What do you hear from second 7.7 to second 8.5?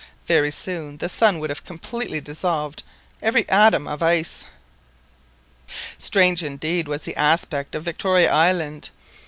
of Victoria